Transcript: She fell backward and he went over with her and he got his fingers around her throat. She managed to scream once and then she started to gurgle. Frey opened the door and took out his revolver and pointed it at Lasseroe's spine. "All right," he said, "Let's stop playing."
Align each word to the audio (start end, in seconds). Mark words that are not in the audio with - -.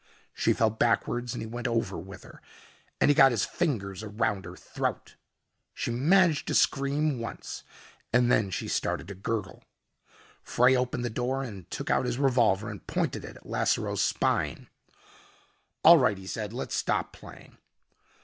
She 0.33 0.51
fell 0.53 0.71
backward 0.71 1.31
and 1.33 1.43
he 1.43 1.45
went 1.45 1.67
over 1.67 1.95
with 1.95 2.23
her 2.23 2.41
and 2.99 3.11
he 3.11 3.13
got 3.13 3.29
his 3.29 3.45
fingers 3.45 4.01
around 4.01 4.45
her 4.45 4.55
throat. 4.55 5.15
She 5.75 5.91
managed 5.91 6.47
to 6.47 6.55
scream 6.55 7.19
once 7.19 7.63
and 8.11 8.31
then 8.31 8.49
she 8.49 8.67
started 8.67 9.07
to 9.09 9.13
gurgle. 9.13 9.63
Frey 10.41 10.75
opened 10.75 11.05
the 11.05 11.11
door 11.11 11.43
and 11.43 11.69
took 11.69 11.91
out 11.91 12.05
his 12.07 12.17
revolver 12.17 12.67
and 12.67 12.87
pointed 12.87 13.23
it 13.23 13.35
at 13.35 13.45
Lasseroe's 13.45 14.01
spine. 14.01 14.69
"All 15.83 15.99
right," 15.99 16.17
he 16.17 16.25
said, 16.25 16.51
"Let's 16.51 16.73
stop 16.73 17.13
playing." 17.13 17.59